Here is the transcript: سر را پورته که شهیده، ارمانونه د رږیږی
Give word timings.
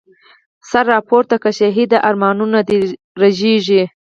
سر 0.69 0.85
را 0.91 0.99
پورته 1.07 1.37
که 1.43 1.49
شهیده، 1.57 1.97
ارمانونه 2.07 2.59
د 2.67 2.69
رږیږی 3.21 3.83